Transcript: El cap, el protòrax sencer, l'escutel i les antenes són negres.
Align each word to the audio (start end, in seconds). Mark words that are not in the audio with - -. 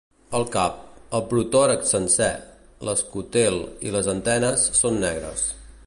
El 0.37 0.45
cap, 0.53 0.77
el 1.17 1.25
protòrax 1.33 1.91
sencer, 1.95 2.31
l'escutel 2.89 3.61
i 3.89 3.95
les 3.97 4.11
antenes 4.19 4.65
són 4.83 4.99
negres. 5.09 5.47